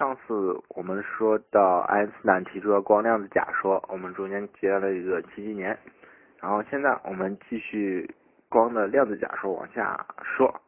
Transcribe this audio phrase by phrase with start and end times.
[0.00, 5.76] 上次我们说到爱因斯坦提出了光量子假说，我们中间接了一个七几年，
[6.40, 8.10] 然后现在我们继续
[8.48, 10.58] 光的量子假说往下说。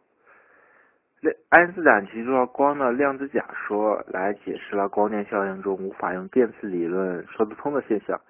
[1.48, 8.20] 爱因斯坦提出了光的量子假说，来解释了光电效应中无法用电磁理论说得通的现象。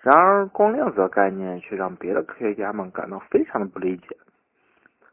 [0.00, 4.08] 然而，光量子的概念却让别的科学家们感到非常的不理解。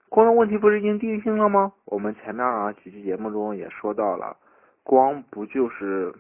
[0.10, 1.72] 光的问题不是已经定性了吗？
[1.86, 4.36] 我们前面啊几期节目中也说到了，
[4.84, 6.14] 光不就是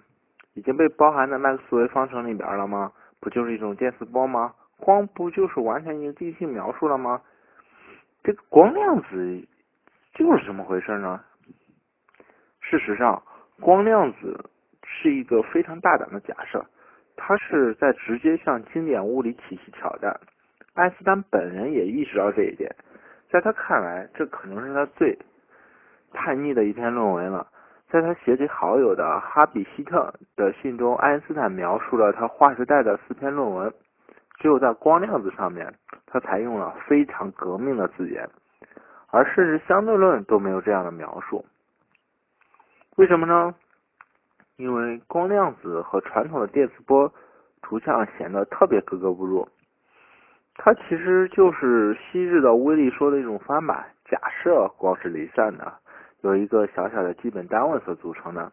[0.54, 2.92] 已经被包含在麦克斯韦方程里边了吗？
[3.20, 4.54] 不就是一种电磁波吗？
[4.78, 7.22] 光不就是完全已经定性描述了吗？
[8.24, 9.48] 这个光量子
[10.14, 11.24] 就是怎么回事呢？
[12.60, 13.22] 事实上，
[13.60, 14.50] 光量子
[14.84, 16.66] 是一个非常大胆的假设，
[17.16, 20.20] 它是在直接向经典物理体系挑战。
[20.74, 22.74] 爱因斯坦本人也意识到这一点。
[23.30, 25.18] 在他看来，这可能是他最
[26.12, 27.48] 叛逆的一篇论文了。
[27.92, 33.74] 在他写给好友的哈比希特的信中，爱因斯坦描述了他划时代的四篇论文。
[34.40, 35.72] 只有在光量子上面，
[36.08, 38.28] 他采用了非常革命的字眼，
[39.12, 41.46] 而甚至相对论都没有这样的描述。
[42.96, 43.54] 为什么呢？
[44.56, 47.12] 因为光量子和传统的电磁波
[47.62, 49.48] 图像显得特别格格不入。
[50.56, 53.86] 它其实就是昔日的威力说的一种翻版。
[54.06, 55.74] 假设光是离散的，
[56.22, 58.52] 由一个小小的基本单位所组成的。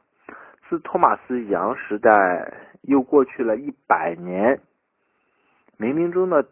[0.69, 2.53] 自托马斯杨时代
[2.83, 4.61] 又过去了一百年，
[5.79, 6.45] 冥冥中的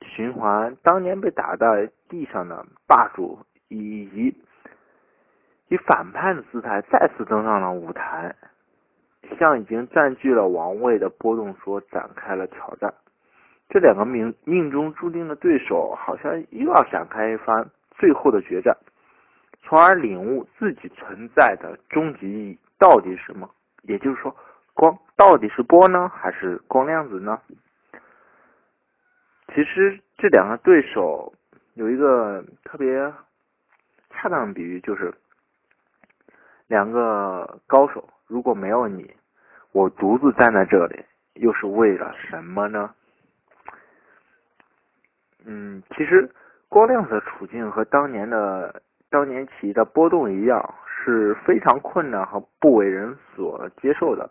[0.00, 4.34] 循环，当年被打在地上的霸主，以及
[5.68, 8.34] 以反叛的姿态再次登上了舞台，
[9.38, 12.92] 向已经占据了王位的波动说展开了挑战。
[13.68, 18.76] 这两个命命中注定的对手，好像又要展开一番最后的决战，
[19.70, 23.48] 从而领悟自己存在的终极意义到底是什么。
[23.82, 24.34] 也就是说，
[24.74, 27.40] 光到底是波呢，还是光量子呢？
[29.54, 31.32] 其实这两个对手
[31.74, 33.00] 有一个特别
[34.10, 35.14] 恰当的比喻，就是
[36.66, 39.08] 两个高手，如果没有你，
[39.70, 42.92] 我独自站在这里，又是为了什么呢？
[45.44, 46.28] 嗯，其实
[46.68, 54.30] 光量子的处境和当年的当年起义的波动一样，是非常困难和不为人所接受的。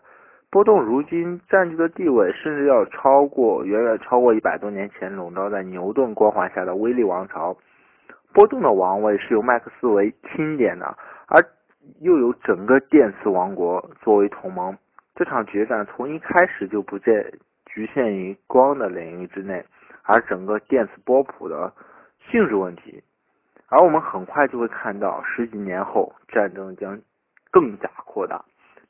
[0.50, 7.56] 波动如今占据的地位，甚至要超过远远超过一百多年前笼罩在牛顿光环下的威力王朝。
[8.32, 10.96] 波动的王位是由麦克斯韦钦点的，
[11.28, 11.40] 而
[12.00, 14.76] 又有整个电磁王国作为同盟。
[15.14, 17.30] 这场决战从一开始就不再
[17.66, 19.62] 局限于光的领域之内。
[20.02, 21.72] 而整个电磁波谱的
[22.30, 23.00] 性质问题，
[23.70, 27.00] 而我们很快就会看到，十几年后战争将
[27.52, 28.44] 更加扩大，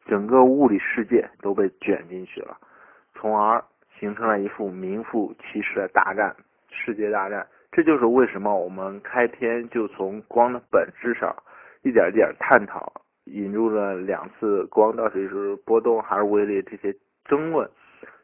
[0.07, 2.57] 整个物理世界都被卷进去了，
[3.15, 3.63] 从而
[3.99, 6.35] 形成了一副名副其实的大战——
[6.73, 7.47] 世界大战。
[7.71, 11.33] 这就是为什么我们开篇就从光的本质上
[11.83, 12.91] 一点一点探讨，
[13.25, 16.93] 引入了两次光到底是波动还是微粒这些
[17.27, 17.71] 争论。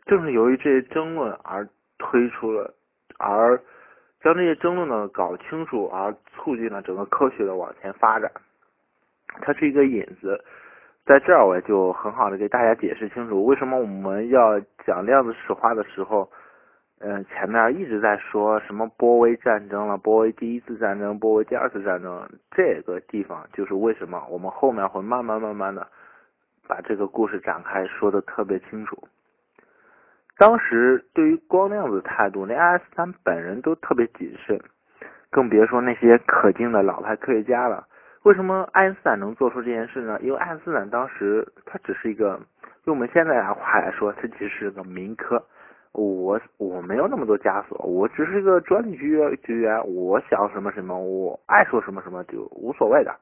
[0.07, 1.69] 正是由于这些争论而
[1.99, 2.73] 推出了。
[3.19, 3.61] 而
[4.27, 8.29] 将这些争论呢搞清楚，而促进了整个科学的往前发展。
[9.41, 10.43] 它是一个引子，
[11.05, 16.29] 在这儿我就很好的给大家解释清楚，为什么我们要讲量子史话的时候，
[16.99, 25.87] 嗯，前面一直在说什么波威战争了，波威第一次战争，波威第二次战争，这个地方就是为什么我们后面会慢慢慢慢的
[26.67, 29.07] 把这个故事展开，说的特别清楚。
[30.39, 34.61] 当时对于光量子态度，连爱因斯坦本人都特别谨慎，
[35.31, 37.87] 更别说那些可敬的老派科学家了。
[38.25, 40.19] 为什么爱因斯坦能做出这件事呢？
[40.21, 42.39] 因为爱因斯坦当时他只是一个，
[42.85, 45.43] 用我们现在的话来说，他其实是个民科。
[45.93, 53.15] 我我没有那么多枷锁，我只是一个专利局局员，我想什么什么，我爱说什么什么就无所谓的。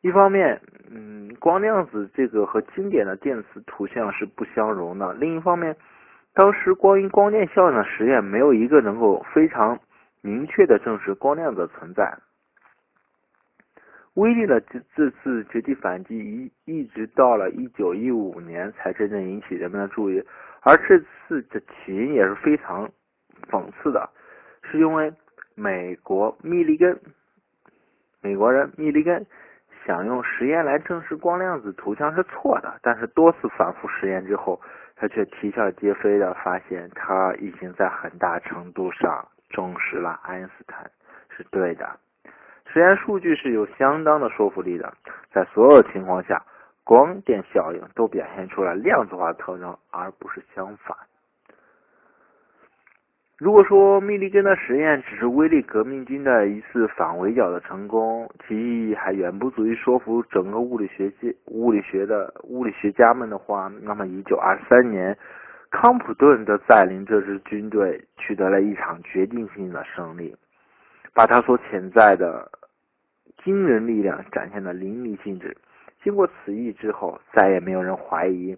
[0.00, 0.58] 一方面，
[0.90, 5.76] 嗯，光量子这个和经典的电磁图像是不相容的；另一方面，
[6.36, 9.80] 当时光因光电效应的实验没有一个能够非常
[10.20, 12.14] 明确的证实光量的存在。
[14.12, 20.22] 威力的这这次绝地反击一一直到了一九一五年才真正引起人们的注意，
[20.60, 22.86] 而这次的起因也是非常
[23.50, 24.06] 讽刺的，
[24.62, 25.10] 是因为
[25.54, 27.00] 美国密立根
[28.20, 29.24] 美国人密立根
[29.86, 34.60] 想用实验来证实光量子图像是错的，但是多次反复实验之后。
[34.98, 40.90] 他却啼笑皆非的发现，他已经在很大程度上证实了爱因斯坦
[41.28, 41.86] 是对的。
[42.72, 44.90] 实验数据是有相当的说服力的。
[45.30, 46.42] 在所有情况下，
[46.82, 50.96] 光电效应都表现出了量子化特征，而不是相反。
[53.38, 65.14] 如果说密立根的实验只是威力革命军的一次反围剿的成功，其意义还远不足以说服整个物理学界、物理学的物理学家们的话，那么一九二三年，
[65.70, 70.34] 康普顿的带领这支军队取得了一场决定性的胜利，
[71.12, 72.50] 把他所潜在的
[73.44, 75.54] 惊人力量展现的淋漓尽致。
[76.02, 78.56] 经过此役之后，再也没有人怀疑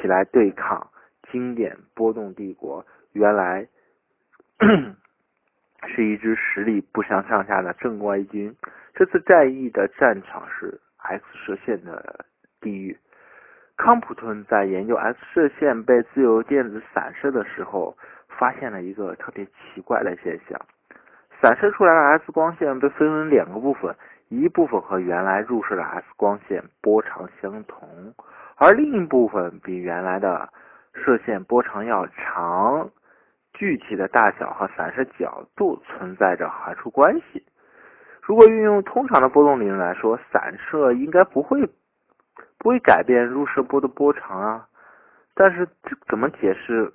[0.00, 0.86] 起来对抗
[1.32, 2.86] 经典波动帝国。
[3.12, 3.66] 原来。
[5.88, 8.54] 是一支实力不相上下的正规军。
[8.94, 12.24] 这次战役的战场是 X 射线的
[12.60, 12.96] 地狱。
[13.78, 17.96] 康普顿在研究 X 射线被自由电子散射的时候，
[18.28, 20.60] 发现了一个特别奇怪的现象：
[21.40, 23.96] 散射出来的 X 光线被分为两个部分，
[24.28, 28.14] 一部分和原来入射的 X 光线波长相同，
[28.56, 30.52] 而另一部分比原来的
[30.92, 32.90] 射线波长要长。
[33.60, 37.44] 具体的大小和散射角度存在着函数关系。
[38.22, 41.68] 如果运用通常的波动理论来说，散射应该不会
[42.58, 44.66] 不会改变入射波的波长啊。
[45.34, 46.90] 但是这怎么解释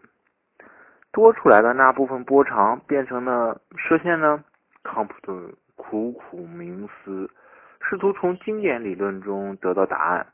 [1.11, 4.43] 多出来的那部分波长变成了射线呢？
[4.81, 7.29] 康普顿苦苦冥思，
[7.87, 10.25] 试图从经典理论中得到答案，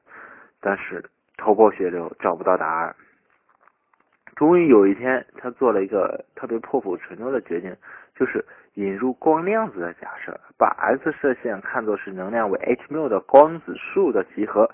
[0.62, 1.04] 但是
[1.36, 2.96] 头破血流，找不到答案。
[4.42, 7.78] 终于有一天，他做了一个特别破釜沉舟的决定，
[8.16, 8.44] 就是
[8.74, 14.68] 引入光量子的假设，把 X 射线看作是能量为 h μ 的光子数的集合。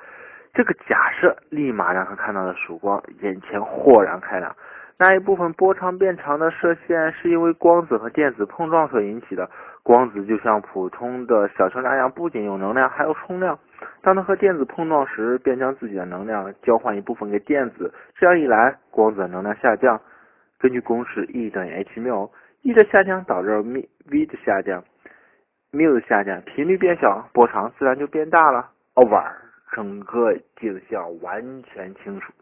[0.54, 4.56] 这个假设立马让他看到了曙光，眼前豁然开朗。
[5.00, 9.50] 那一部分波长变长的射线是因为光子和电子碰撞所引起的。
[9.84, 13.58] 光子就像普通的小球那样，不仅有能量，还有冲量。
[14.02, 17.94] 当它和电子碰撞时，便将自己的能量交换一部分给电子。
[18.16, 20.02] 这样一来，光子的能量下降。
[20.60, 22.30] 根据公式，E 等于 h 缪
[22.64, 23.62] ，E 的下降导致
[24.10, 24.84] v 的下降，
[25.72, 28.72] 缪的下降，频率变小，波长自然就变大了。
[28.96, 29.32] Over，
[29.74, 32.34] 整个景象完全清楚。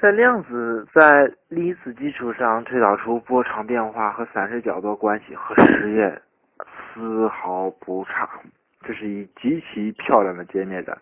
[0.00, 6.18] 在量子在粒子基础上推导出波长变化和散射角度关系，和实验
[6.94, 8.26] 丝毫不差。
[8.80, 10.96] 这是一极其漂亮的歼灭战，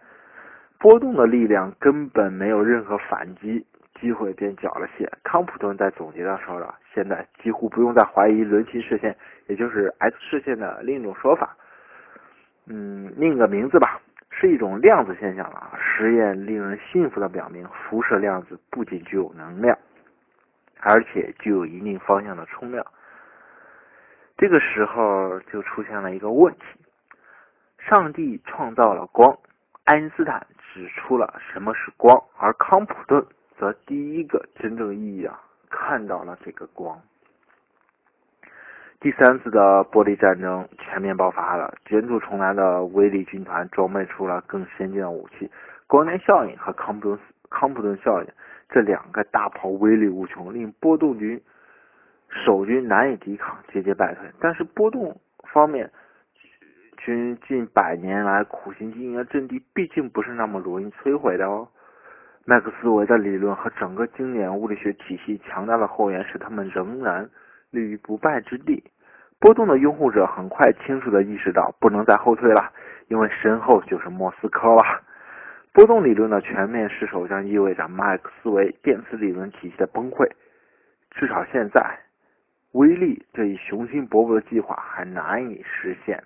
[0.80, 3.64] 波动的力量根本没有任何反击
[4.00, 5.08] 机会，便缴了械。
[5.22, 9.16] 康普顿在总结上说了：“现在几乎不用再怀疑伦琴射线，
[9.46, 11.56] 也就是 X 射线的另一种说法，
[12.66, 14.00] 嗯，另一个名字吧。”
[14.30, 15.72] 是一种量子现象了。
[15.98, 19.76] 实验令人信服的表明，辐射量子不仅具有能量，
[20.78, 22.86] 而且具有一定方向的冲量。
[24.36, 26.60] 这个时候就出现了一个问题：
[27.78, 29.36] 上帝创造了光，
[29.86, 33.26] 爱因斯坦指出了什么是光，而康普顿
[33.58, 36.96] 则第一个真正意义啊看到了这个光。
[39.00, 45.50] 第三次的玻璃战争全面爆发了，卷土重来的威力军团装备出了更先进的武器，
[45.88, 47.18] 光年效应和康普顿
[47.50, 48.28] 康普顿效应
[48.68, 51.40] 这两个大炮威力无穷，令波动军
[52.28, 54.30] 守军难以抵抗，节节败退。
[54.38, 55.18] 但是波动
[55.52, 55.90] 方面
[56.98, 61.66] 军近百年来苦心经营的阵地，毕竟不是那么容易摧毁的哦。
[62.44, 67.28] 麦克斯韦的理论和整个经典物理学体系强大的后援，使他们仍然。
[67.70, 68.82] 立于不败之地。
[69.38, 72.72] 波动的拥护者很快清楚地意识到，不能再后退了，
[73.08, 74.82] 因为身后就是莫斯科了。
[75.72, 80.28] 波动理论的全面失守将意味着麦克斯韦电磁理论体系的崩溃。
[81.10, 81.98] 至少现在，
[82.72, 86.22] 威力这一雄心勃勃的计划还难以实现。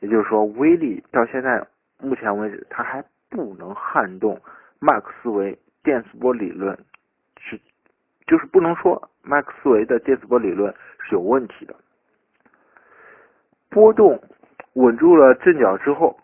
[0.00, 1.64] 也就是说，威力到现在
[1.98, 4.40] 目前为止，它还不能撼动
[4.80, 6.76] 麦克斯韦电磁波理论，
[7.38, 7.60] 是
[8.26, 9.08] 就是不能说。
[9.22, 11.74] 麦克斯韦的电磁波理论是有问题的。
[13.70, 14.20] 波动
[14.72, 16.18] 稳住了阵脚之后，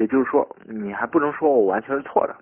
[0.00, 2.34] 也就是说，你还不能说我完全是错的。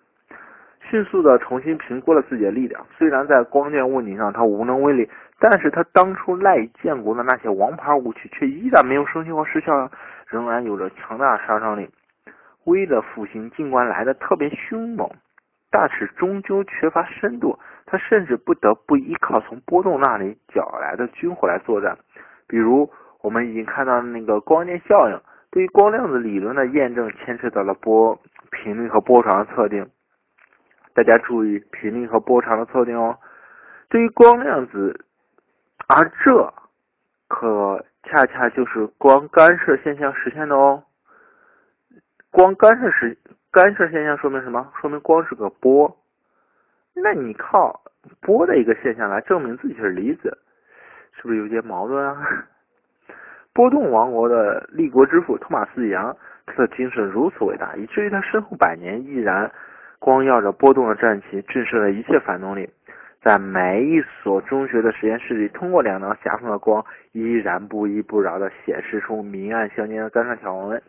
[0.88, 5.10] 迅速的重新评估了自己的力量，虽然在光电问题上他无能为力，
[5.40, 9.90] 但是他当初赖以建国的那些王牌武器却依然没有生效或失效，
[10.28, 11.90] 仍然有着强大的杀伤力。
[12.64, 15.10] 威的复兴尽管来的特别凶猛。
[15.70, 21.98] 但是终究缺乏深度，他甚至不得不依靠从波动那里缴来的军火来作战。
[22.46, 22.88] 比如，
[23.20, 25.20] 我们已经看到那个光电效应，
[25.50, 29.88] 对于光量子理论的验证牵扯到了波频率和波长的测定。
[30.95, 33.17] 大家注意频率和波长的测定哦。
[33.88, 35.05] 对于光量子，
[35.87, 36.52] 而这
[37.28, 40.85] 可恰恰就是光干涉现象实现的哦。
[42.31, 43.17] 光干涉时，
[43.50, 44.71] 干涉现象说明什么？
[44.81, 45.97] 说明光是个波。
[46.95, 47.81] 那你靠
[48.21, 50.37] 波的一个现象来证明自己是离子，
[51.12, 52.47] 是不是有点矛盾啊？
[53.58, 59.50] 波动王国的立国之父托马斯·杨，他的精神如此伟大，以至于他身后百年依然
[59.98, 62.70] 光耀着波动的战旗，震慑了一切反动力。
[63.20, 70.80] 在每一所中学的实验室里，通过两道狭缝的光，依然不依不饶地显示出明暗相间的干涉条纹。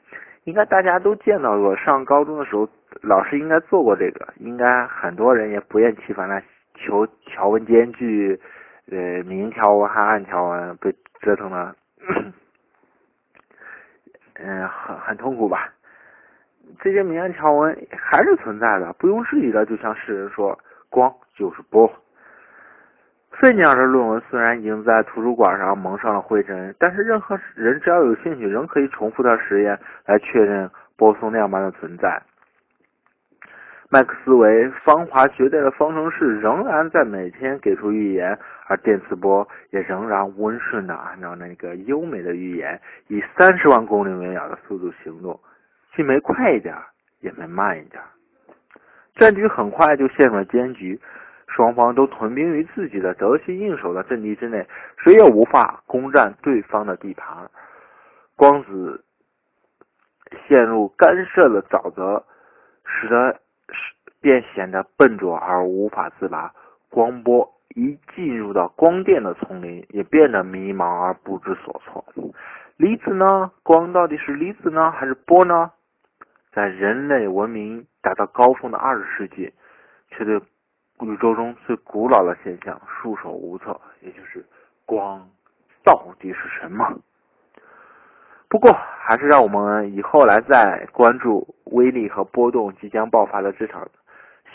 [0.44, 2.70] 应该大家都见到过，上高中的时候
[3.02, 6.40] 老师应该做过这个，应该很多人也不厌其烦的
[6.76, 8.40] 求条纹间距，
[8.92, 11.74] 呃，明条纹和暗条纹被折腾的。
[14.42, 15.70] 嗯，很很痛苦吧？
[16.82, 19.66] 这些明暗条纹还是存在的，不用质疑的。
[19.66, 20.58] 就像世人说，
[20.90, 21.92] 光就是波。
[23.32, 32.22] 费尼尔的论文虽然已经在图书馆上蒙上了灰尘，但是任何人只要有兴趣，仍可以重复他实验来确认波松量般的存在。
[33.92, 45.40] 麦克斯韦芳华绝代的方程式仍然在每天给出预言，而电磁波也仍然温顺的按照那个优美的预言，以三十万公里每秒的速度行动，
[45.96, 46.76] 既没快一点，
[47.22, 48.00] 也没慢一点。
[49.16, 51.02] 战局很快就陷入了僵局，
[51.48, 54.68] 双方都屯兵于自己的得心应手的阵地之内，
[55.04, 57.50] 谁也无法攻占对方的地盘。
[58.36, 59.04] 光子
[60.48, 62.24] 陷入干涉的沼泽，
[62.86, 63.36] 使得。
[64.22, 66.54] 便显得笨拙而无法自拔。
[66.90, 72.04] 光波一进入到光电的丛林，也变得迷茫而不知所措。
[72.78, 73.52] 离子呢？
[73.64, 75.72] 光到底是离子呢，还是波呢？
[76.52, 79.54] 在人类文明达到高峰的二十世纪，
[80.10, 80.36] 却对
[81.02, 84.44] 宇宙中最古老的现象束手无策，也就是
[84.86, 85.30] 光
[85.84, 86.92] 到底是什么？
[88.48, 93.88] 不过，还是让我们以后来再关注威力和波动即将爆发的这场。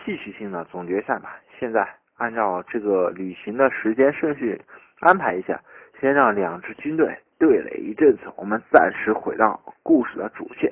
[0.04, 1.40] 戏剧性的总决赛吧。
[1.58, 4.60] 现在按照这个旅行的时间顺序
[5.00, 5.60] 安排一下，
[5.98, 8.24] 先让两支军队对垒一阵子。
[8.36, 10.70] 我们暂时回到故事的主线，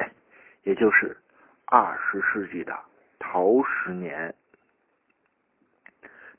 [0.65, 1.17] 也就是
[1.65, 2.79] 二十世纪的
[3.19, 4.35] 头十年。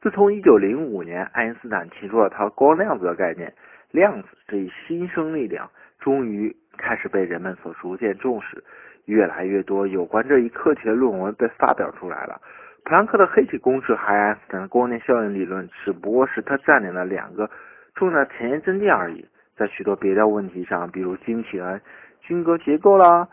[0.01, 3.53] 自从一九零五年爱因斯坦提出了他光量子的概念，
[3.91, 5.69] 量子这一新生力量
[5.99, 8.63] 终于开始被人们所逐渐重视。
[9.05, 12.39] 越来越多有关这一课题的论文被发表出来了。
[12.85, 17.49] 普朗克的黑体公式和爱因斯坦的光电效应理论只不过是他占领了两个
[17.95, 19.25] 重要的前沿阵地而已。
[19.55, 21.79] 在许多别的问题上，比如晶体的
[22.19, 23.27] 均格结构啦、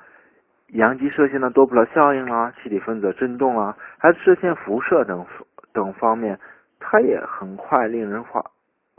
[0.69, 5.26] 阳极射线的多普勒效应啦、气体分子振动啦，还有射线辐射等
[5.73, 6.38] 等方面，
[6.78, 8.45] 他也很快令人刮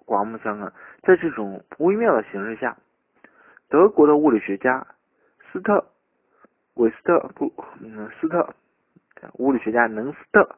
[0.06, 0.74] 刮目相看。
[1.04, 2.76] 在这种微妙的形势下，
[3.70, 4.86] 德国的物理学家
[5.52, 5.86] 斯特
[6.74, 8.54] 韦斯特不嗯斯特。
[9.34, 10.56] 物理学家能斯特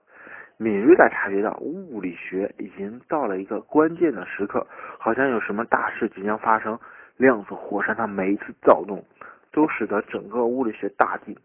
[0.57, 4.65] 敏锐地察觉到，物理学已经到了一个关键的时刻，
[4.99, 6.79] 好像有什么大事即将发生。
[7.17, 9.03] 量子火山的每一次躁动，
[9.51, 11.37] 都使得整个物理学大地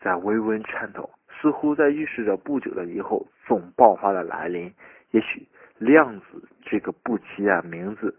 [0.00, 4.72] 在微微颤抖，似乎在预示着不久的以后总爆发的来临。
[5.10, 5.46] 也许，
[5.78, 8.16] 量子这个不起眼名字，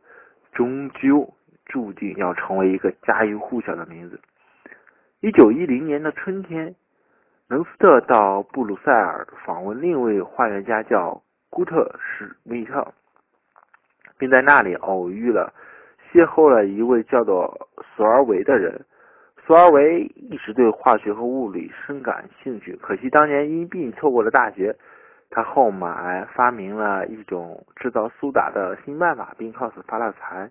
[0.54, 1.34] 终究
[1.66, 4.20] 注定要成为一个家喻户晓的名字。
[5.20, 6.76] 一九一零年的春天。
[7.48, 11.22] 能斯特到布鲁塞尔访问另一位化学家，叫
[11.52, 12.92] 古特史密特，
[14.18, 15.54] 并在那里偶遇了、
[16.12, 18.84] 邂逅了一位叫做索尔维的人。
[19.46, 24.76] 索尔维一直对化学和物理深感兴趣，可惜当年因病错过了大学。
[25.30, 30.50] 他后来发明了一种制造苏打的新办法，并靠此发了财。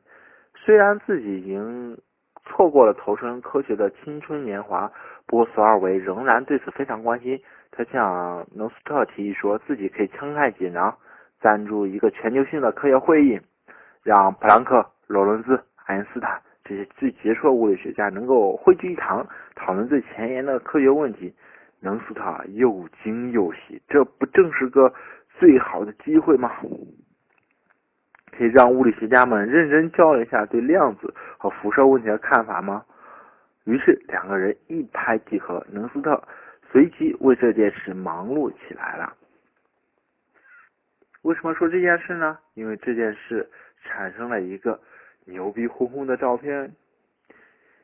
[0.54, 1.98] 虽然自己已经
[2.44, 4.90] 错过了投身科学的青春年华。
[5.26, 7.40] 不过，索尔维仍然对此非常关心。
[7.70, 10.94] 他向农斯特提议说，自己可以慷慨解囊，
[11.40, 13.40] 赞助一个全球性的科学会议，
[14.02, 21.34] 让普朗克、罗伦兹、爱因斯坦这些最杰出的物理学家能够汇聚一堂，讨论最前沿的科学问题。
[21.80, 22.22] 农斯特
[22.54, 24.92] 又惊又喜，这不正是个
[25.38, 26.50] 最好的机会吗？
[28.37, 32.85] 可以让物理学家们认真交流一下对量子和辐射问题的看法吗？
[33.64, 36.23] 于是两个人一拍即合，能斯特
[36.71, 39.14] 随即为这件事忙碌起来了。
[41.23, 42.37] 为什么说这件事呢？
[42.55, 43.49] 因为这件事
[43.83, 44.79] 产生了一个
[45.25, 46.71] 牛逼哄哄的照片。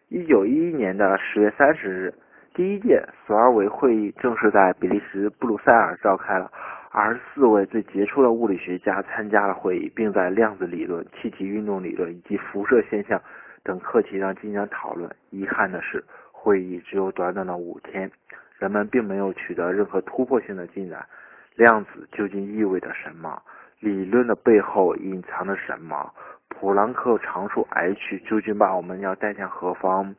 [0.09, 2.15] 一九一一年的十月三十日，
[2.53, 6.51] 第一届索尔维会议正式在比利时布鲁塞尔召开了，
[6.93, 13.23] 二十四位最杰出的物理学家参加了会议，并在量子理论、气体运动理论以及辐射现象。
[13.63, 15.09] 等课题上进行讨论。
[15.31, 18.11] 遗憾的是，会议只有短短的五天。
[18.59, 21.07] 人们并没有取得任何突破性的进展。
[21.55, 23.41] 量子究竟意味着什么？
[23.79, 26.13] 理论的背后隐藏着什么？
[26.49, 30.13] 普朗克常数 h 究竟把我们要带向何方？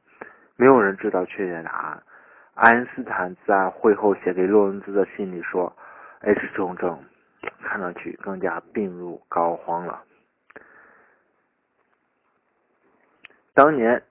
[0.55, 2.01] 没有人知道确切答案。
[2.53, 5.75] 爱因斯坦在会后写给洛伦兹的信里说
[6.21, 6.99] ：“H 重症
[7.63, 10.03] 看上去更加病入膏肓了。”
[13.53, 14.01] 当年，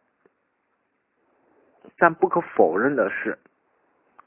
[1.96, 3.38] 但不可否认的是，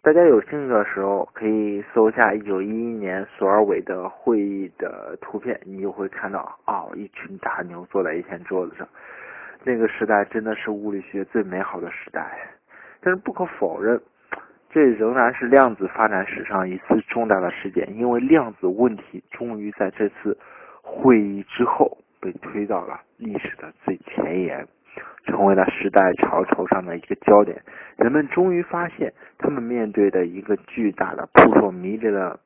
[0.02, 8.88] 大家有兴趣的时候可以搜一下一九一一年索尔韦的会议的图片，你就会看到啊，一群大牛坐在一片桌子上。
[9.64, 12.50] 那个时代真的是物理学最美好的时代，
[13.00, 14.02] 但是不可否认，
[14.74, 20.36] 这仍然是量子发展史上一次重大的事件，因为量子问题终于在这次
[20.82, 24.68] 会议之后被推到了历史的最前沿。
[25.26, 27.60] 成为了时代潮头上的一个焦点，
[27.98, 32.38] 人们终于发现，他们面对的一个巨大的、扑朔迷离的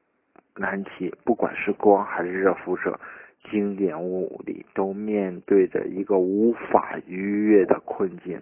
[0.55, 2.97] 难题，不管是光还是热辐射，
[3.49, 8.39] 经典物理都面对着一个无法逾越的困境。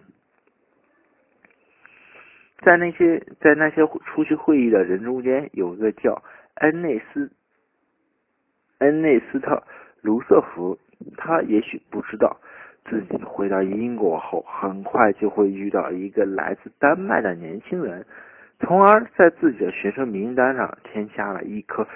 [2.62, 6.22] 在那些在那些出席会议的人中间，有一个叫
[6.56, 7.30] 恩内斯
[8.80, 9.62] 恩内斯特
[10.02, 10.78] 卢瑟福，
[11.18, 12.38] 他也许不知道。
[12.88, 18.06] 自己回到英国后，很快就会遇到一个来自丹麦的年轻人，
[18.60, 21.88] 从而在自己的学生名单上添加了一颗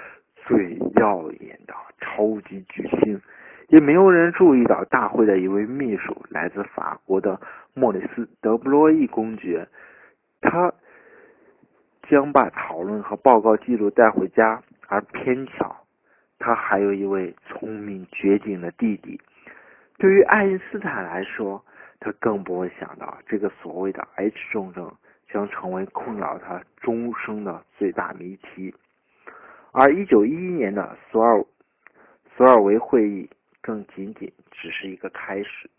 [0.48, 3.20] 最耀眼的超级巨星。
[3.68, 7.40] 也没有人注意到大会的一位秘书，来自法国的
[7.72, 9.64] 莫里斯·德布罗意公爵，
[10.40, 10.72] 他
[12.08, 15.76] 将把讨论和报告记录带回家，而偏巧，
[16.38, 19.20] 他还有一位聪明绝顶的弟弟。
[19.98, 21.62] 对于爱因斯坦来说，
[22.00, 24.90] 他更不会想到这个所谓的 H 重症
[25.30, 28.74] 将成为困扰他终生的最大谜题。
[29.72, 31.44] 而1911年的索尔
[32.34, 33.28] 索尔维会议
[33.60, 35.70] 更仅仅只是一个开始，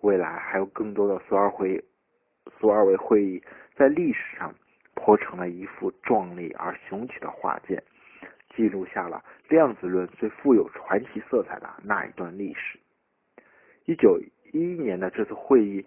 [0.00, 1.82] 未来还有更多的索尔会
[2.58, 3.42] 索尔维会议
[3.80, 4.54] 在历史上
[4.94, 7.82] 铺成了一幅壮丽而雄奇的画卷，
[8.54, 12.78] 记录下了量子论最富有传奇色彩的那一段历史。
[13.86, 14.20] 一九
[14.52, 15.82] 一一年的这次会议，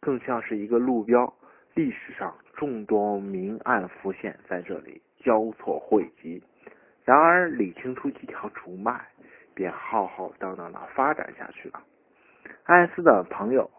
[0.00, 1.32] 更像是一个路标，
[1.74, 6.42] 历史上众多明暗浮现在这里交错汇集，
[7.04, 9.00] 然而理清出几条主脉，
[9.54, 11.80] 便浩浩荡荡的发展下去了。
[12.64, 13.70] 爱因斯坦的朋友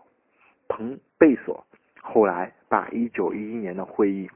[0.70, 1.66] 彭贝索
[2.02, 4.30] 后来把一九一一年的会议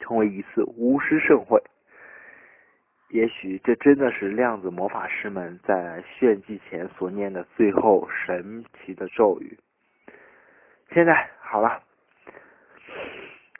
[0.00, 1.62] 称为一次巫师盛会。
[3.10, 9.56] 也许这真的是量子魔法师们在炫技前所念的最后神奇的咒语。
[10.92, 11.80] 现在好了，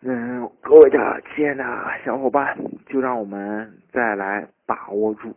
[0.03, 1.65] 嗯，各位的亲爱的
[2.05, 5.37] 小伙伴，就让我们再来把握住、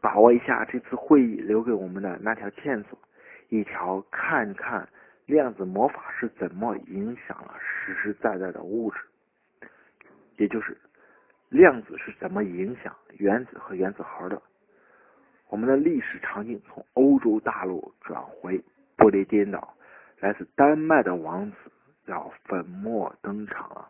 [0.00, 2.98] 把握一下这次会议留给我们的那条线索，
[3.50, 4.88] 一条看看
[5.30, 8.98] 量子魔法是怎么影响了实实在在的物质，
[10.36, 10.76] 也就是。
[11.48, 14.40] 量子是怎么影响原子和原子核的？
[15.48, 18.62] 我们的历史场景从欧洲大陆转回
[18.96, 19.74] 不列颠岛，
[20.20, 21.56] 来自丹麦的王子
[22.06, 23.88] 要粉墨登场了。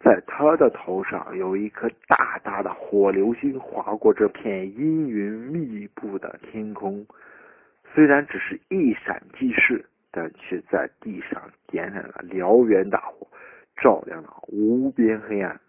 [0.00, 7.06] 在他的头上有一颗大大的火流星划过这片阴云密布的天空，
[7.94, 13.26] 虽然只是一闪即逝，但却在地上点燃了燎原大火，
[13.76, 15.60] 照亮了无边黑暗。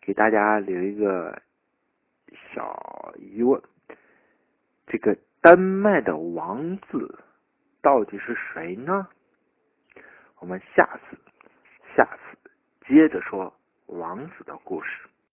[0.00, 1.40] 给大家留一个
[2.52, 3.62] 小疑问：
[4.86, 7.18] 这个丹麦的王子
[7.80, 9.06] 到底是谁呢？
[10.40, 11.16] 我们下次
[11.96, 12.50] 下次
[12.88, 13.54] 接着说
[13.86, 15.08] 王子的故事。